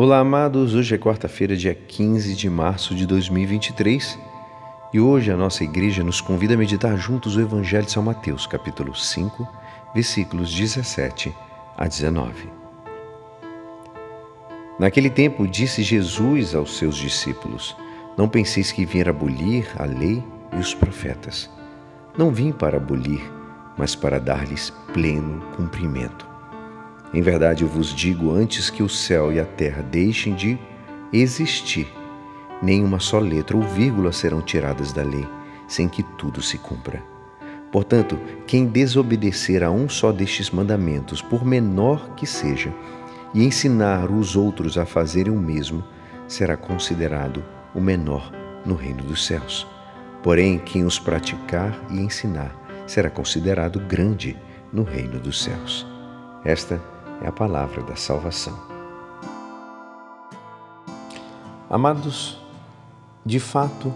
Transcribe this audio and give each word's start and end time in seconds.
Olá, 0.00 0.20
amados. 0.20 0.76
Hoje 0.76 0.94
é 0.94 0.96
quarta-feira, 0.96 1.56
dia 1.56 1.74
15 1.74 2.36
de 2.36 2.48
março 2.48 2.94
de 2.94 3.04
2023 3.04 4.16
e 4.94 5.00
hoje 5.00 5.32
a 5.32 5.36
nossa 5.36 5.64
igreja 5.64 6.04
nos 6.04 6.20
convida 6.20 6.54
a 6.54 6.56
meditar 6.56 6.96
juntos 6.96 7.34
o 7.34 7.40
Evangelho 7.40 7.84
de 7.84 7.90
São 7.90 8.04
Mateus, 8.04 8.46
capítulo 8.46 8.94
5, 8.94 9.48
versículos 9.92 10.54
17 10.54 11.34
a 11.76 11.88
19. 11.88 12.48
Naquele 14.78 15.10
tempo 15.10 15.48
disse 15.48 15.82
Jesus 15.82 16.54
aos 16.54 16.78
seus 16.78 16.96
discípulos: 16.96 17.76
Não 18.16 18.28
penseis 18.28 18.70
que 18.70 18.86
vim 18.86 19.00
abolir 19.00 19.68
a 19.76 19.84
lei 19.84 20.22
e 20.52 20.56
os 20.58 20.72
profetas. 20.72 21.50
Não 22.16 22.30
vim 22.30 22.52
para 22.52 22.76
abolir, 22.76 23.28
mas 23.76 23.96
para 23.96 24.20
dar-lhes 24.20 24.70
pleno 24.92 25.40
cumprimento. 25.56 26.37
Em 27.12 27.22
verdade 27.22 27.62
eu 27.62 27.68
vos 27.68 27.94
digo: 27.94 28.32
antes 28.32 28.70
que 28.70 28.82
o 28.82 28.88
céu 28.88 29.32
e 29.32 29.40
a 29.40 29.44
terra 29.44 29.82
deixem 29.82 30.34
de 30.34 30.58
existir, 31.12 31.86
nem 32.62 32.84
uma 32.84 32.98
só 32.98 33.18
letra 33.18 33.56
ou 33.56 33.62
vírgula 33.62 34.12
serão 34.12 34.42
tiradas 34.42 34.92
da 34.92 35.02
lei, 35.02 35.26
sem 35.66 35.88
que 35.88 36.02
tudo 36.02 36.42
se 36.42 36.58
cumpra. 36.58 37.02
Portanto, 37.70 38.18
quem 38.46 38.66
desobedecer 38.66 39.62
a 39.62 39.70
um 39.70 39.88
só 39.88 40.10
destes 40.10 40.50
mandamentos, 40.50 41.20
por 41.20 41.44
menor 41.44 42.14
que 42.14 42.26
seja, 42.26 42.72
e 43.34 43.44
ensinar 43.44 44.10
os 44.10 44.36
outros 44.36 44.78
a 44.78 44.86
fazerem 44.86 45.32
o 45.32 45.38
mesmo, 45.38 45.84
será 46.26 46.56
considerado 46.56 47.44
o 47.74 47.80
menor 47.80 48.32
no 48.64 48.74
reino 48.74 49.02
dos 49.02 49.26
céus. 49.26 49.66
Porém, 50.22 50.58
quem 50.58 50.84
os 50.84 50.98
praticar 50.98 51.78
e 51.90 52.00
ensinar 52.00 52.54
será 52.86 53.10
considerado 53.10 53.78
grande 53.80 54.36
no 54.72 54.82
reino 54.82 55.18
dos 55.18 55.42
céus. 55.42 55.86
Esta 56.44 56.80
é 57.20 57.28
a 57.28 57.32
palavra 57.32 57.82
da 57.82 57.96
salvação. 57.96 58.58
Amados, 61.70 62.38
de 63.24 63.38
fato, 63.38 63.92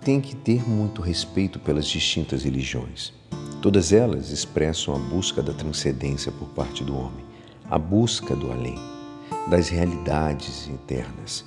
tem 0.00 0.20
que 0.20 0.36
ter 0.36 0.68
muito 0.68 1.02
respeito 1.02 1.58
pelas 1.58 1.86
distintas 1.86 2.44
religiões. 2.44 3.12
Todas 3.60 3.92
elas 3.92 4.30
expressam 4.30 4.94
a 4.94 4.98
busca 4.98 5.42
da 5.42 5.52
transcendência 5.52 6.32
por 6.32 6.48
parte 6.48 6.84
do 6.84 6.96
homem, 6.96 7.24
a 7.70 7.78
busca 7.78 8.34
do 8.34 8.50
além, 8.50 8.78
das 9.48 9.68
realidades 9.68 10.68
eternas. 10.68 11.44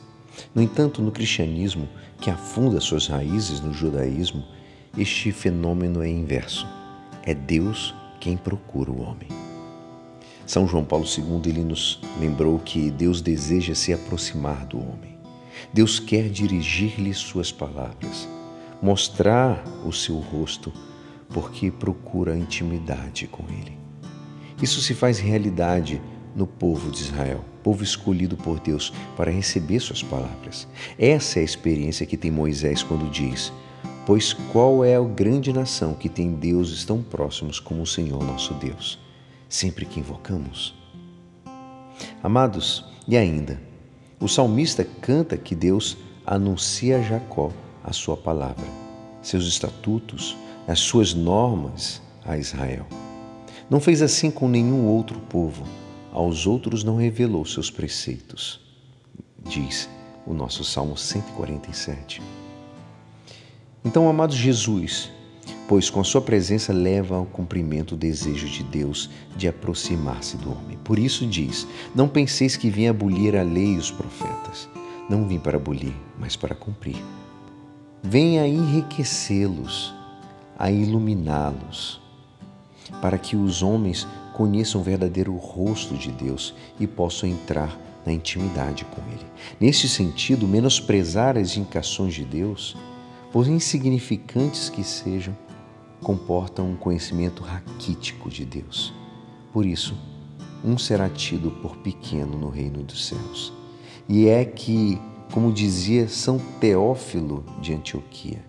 No 0.54 0.62
entanto, 0.62 1.02
no 1.02 1.12
cristianismo, 1.12 1.88
que 2.20 2.30
afunda 2.30 2.82
suas 2.82 3.08
raízes 3.08 3.60
no 3.60 3.74
judaísmo, 3.74 4.44
este 4.98 5.32
fenômeno 5.32 6.02
é 6.02 6.10
inverso. 6.10 6.68
É 7.24 7.34
Deus 7.34 7.94
quem 8.20 8.38
procura 8.38 8.92
o 8.92 9.02
homem. 9.02 9.45
São 10.46 10.68
João 10.68 10.84
Paulo 10.84 11.06
II 11.06 11.42
ele 11.46 11.64
nos 11.64 12.00
lembrou 12.20 12.60
que 12.60 12.92
Deus 12.92 13.22
deseja 13.22 13.74
se 13.74 13.92
aproximar 13.92 14.66
do 14.66 14.78
homem. 14.78 15.18
Deus 15.74 16.00
quer 16.00 16.30
dirigir-lhe 16.30 17.14
suas 17.14 17.52
palavras, 17.52 18.28
mostrar 18.82 19.64
o 19.86 19.92
seu 19.92 20.18
rosto, 20.18 20.72
porque 21.30 21.72
procura 21.72 22.38
intimidade 22.38 23.28
com 23.28 23.44
ele. 23.50 23.78
Isso 24.62 24.82
se 24.82 24.94
faz 24.94 25.18
realidade 25.20 26.02
no 26.36 26.46
povo 26.46 26.92
de 26.92 27.02
Israel, 27.02 27.44
povo 27.64 27.84
escolhido 27.84 28.38
por 28.38 28.60
Deus 28.60 28.94
para 29.18 29.32
receber 29.32 29.80
suas 29.80 30.04
palavras. 30.04 30.68
Essa 31.00 31.40
é 31.40 31.42
a 31.42 31.46
experiência 31.46 32.06
que 32.06 32.18
tem 32.18 32.30
Moisés 32.30 32.84
quando 32.84 33.10
diz: 33.10 33.52
Pois 34.06 34.34
qual 34.34 34.84
é 34.84 34.96
a 34.96 35.02
grande 35.02 35.52
nação 35.52 35.94
que 35.94 36.08
tem 36.08 36.36
deuses 36.36 36.86
tão 36.86 37.02
próximos 37.02 37.60
como 37.60 37.82
o 37.82 37.88
Senhor 37.88 38.24
nosso 38.24 38.54
Deus? 38.54 39.05
Sempre 39.50 39.86
que 39.86 40.00
invocamos. 40.00 40.76
Amados, 42.22 42.86
e 43.08 43.16
ainda, 43.16 43.62
o 44.20 44.28
salmista 44.28 44.84
canta 44.84 45.38
que 45.38 45.54
Deus 45.54 45.98
anuncia 46.26 46.98
a 46.98 47.02
Jacó 47.02 47.52
a 47.84 47.94
sua 47.94 48.18
palavra, 48.18 48.66
seus 49.22 49.46
estatutos, 49.46 50.36
as 50.68 50.80
suas 50.80 51.14
normas 51.14 52.02
a 52.26 52.38
Israel. 52.38 52.88
Não 53.70 53.80
fez 53.80 54.02
assim 54.02 54.32
com 54.32 54.48
nenhum 54.48 54.86
outro 54.86 55.20
povo, 55.20 55.64
aos 56.12 56.48
outros 56.48 56.84
não 56.84 56.96
revelou 56.96 57.46
seus 57.46 57.70
preceitos, 57.70 58.60
diz 59.48 59.88
o 60.26 60.34
nosso 60.34 60.64
Salmo 60.64 60.98
147. 60.98 62.22
Então, 63.84 64.10
amado 64.10 64.34
Jesus, 64.34 65.12
pois 65.68 65.90
com 65.90 66.04
sua 66.04 66.22
presença 66.22 66.72
leva 66.72 67.16
ao 67.16 67.26
cumprimento 67.26 67.94
o 67.94 67.98
desejo 67.98 68.48
de 68.48 68.64
Deus 68.64 69.10
de 69.36 69.48
aproximar-se 69.48 70.38
do 70.38 70.52
homem. 70.52 70.78
Por 70.84 71.00
isso 71.00 71.26
diz: 71.26 71.68
Não 71.94 72.08
penseis 72.08 72.56
que 72.56 72.70
vim 72.70 72.88
abolir 72.88 73.36
a 73.36 73.44
lei 73.44 73.74
e 73.74 73.78
os 73.78 73.92
profetas. 73.92 74.70
Não 75.10 75.28
vim 75.28 75.40
para 75.40 75.58
abolir, 75.58 75.94
mas 76.20 76.36
para 76.36 76.56
cumprir. 76.56 76.98
Vem 78.02 78.40
a 78.40 78.48
enriquecê-los, 78.48 79.94
a 80.58 80.72
iluminá-los, 80.72 82.02
para 83.02 83.18
que 83.18 83.36
os 83.36 83.64
homens 83.64 84.08
conheçam 84.34 84.82
o 84.82 84.84
verdadeiro 84.84 85.36
rosto 85.36 85.96
de 85.96 86.12
Deus 86.12 86.54
e 86.80 86.86
possam 86.86 87.30
entrar 87.30 87.80
na 88.06 88.12
intimidade 88.12 88.86
com 88.86 89.02
Ele. 89.12 89.26
Neste 89.60 89.90
sentido, 89.90 90.48
menosprezar 90.48 91.38
as 91.38 91.58
indicações 91.58 92.14
de 92.14 92.24
Deus, 92.24 92.76
por 93.32 93.48
insignificantes 93.48 94.70
que 94.70 94.84
sejam, 94.84 95.36
comportam 96.06 96.70
um 96.70 96.76
conhecimento 96.76 97.42
raquítico 97.42 98.30
de 98.30 98.46
Deus. 98.46 98.94
Por 99.52 99.66
isso, 99.66 99.98
um 100.64 100.78
será 100.78 101.10
tido 101.10 101.50
por 101.50 101.78
pequeno 101.78 102.38
no 102.38 102.48
reino 102.48 102.84
dos 102.84 103.08
céus. 103.08 103.52
E 104.08 104.28
é 104.28 104.46
que, 104.46 105.02
como 105.34 105.52
dizia 105.52 106.08
São 106.08 106.38
Teófilo 106.60 107.44
de 107.60 107.74
Antioquia, 107.74 108.46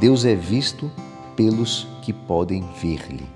Deus 0.00 0.24
é 0.24 0.34
visto 0.34 0.90
pelos 1.36 1.86
que 2.02 2.12
podem 2.12 2.64
ver-lhe. 2.80 3.28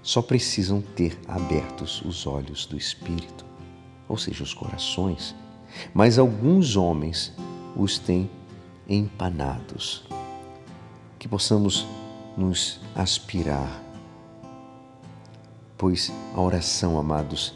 Só 0.00 0.22
precisam 0.22 0.80
ter 0.80 1.18
abertos 1.26 2.00
os 2.02 2.24
olhos 2.24 2.66
do 2.66 2.76
espírito, 2.76 3.44
ou 4.08 4.16
seja, 4.16 4.44
os 4.44 4.54
corações. 4.54 5.34
Mas 5.92 6.20
alguns 6.20 6.76
homens 6.76 7.34
os 7.74 7.98
têm 7.98 8.30
empanados. 8.88 10.04
Que 11.18 11.26
possamos 11.26 11.84
nos 12.36 12.80
aspirar. 12.94 13.82
Pois 15.78 16.12
a 16.34 16.40
oração, 16.40 16.98
amados, 16.98 17.54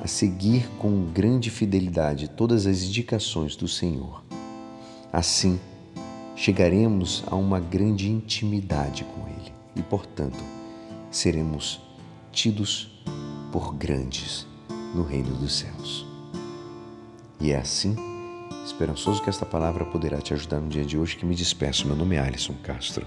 a 0.00 0.06
seguir 0.06 0.68
com 0.78 1.06
grande 1.12 1.50
fidelidade 1.50 2.28
todas 2.28 2.66
as 2.66 2.82
indicações 2.82 3.56
do 3.56 3.66
Senhor. 3.66 4.22
Assim, 5.12 5.58
chegaremos 6.36 7.24
a 7.26 7.36
uma 7.36 7.60
grande 7.60 8.10
intimidade 8.10 9.04
com 9.04 9.28
Ele 9.28 9.52
e, 9.76 9.82
portanto, 9.82 10.42
seremos 11.10 11.80
tidos 12.32 13.02
por 13.52 13.74
grandes 13.74 14.46
no 14.94 15.04
reino 15.04 15.34
dos 15.36 15.58
céus. 15.58 16.06
E 17.40 17.52
é 17.52 17.56
assim, 17.56 17.94
esperançoso 18.64 19.22
que 19.22 19.30
esta 19.30 19.46
palavra 19.46 19.84
poderá 19.84 20.18
te 20.18 20.34
ajudar 20.34 20.60
no 20.60 20.68
dia 20.68 20.84
de 20.84 20.98
hoje 20.98 21.16
que 21.16 21.26
me 21.26 21.34
despeço. 21.34 21.86
Meu 21.86 21.96
nome 21.96 22.16
é 22.16 22.18
Alisson 22.18 22.54
Castro 22.62 23.06